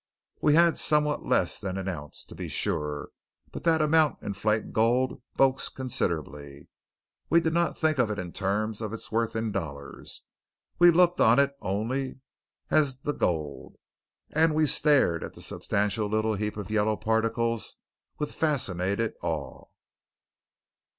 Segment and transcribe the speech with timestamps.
[0.41, 3.09] We had somewhat less than an ounce, to be sure;
[3.51, 6.69] but that amount in flake gold bulks considerably.
[7.29, 10.23] We did not think of it in terms of its worth in dollars;
[10.79, 12.19] we looked on it only
[12.71, 13.75] as the Gold,
[14.31, 17.75] and we stared at the substantial little heap of yellow particles
[18.17, 19.67] with fascinated awe.